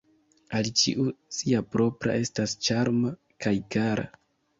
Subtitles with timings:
[0.59, 1.03] Al ĉiu
[1.39, 3.13] sia propra estas ĉarma
[3.47, 4.07] kaj kara.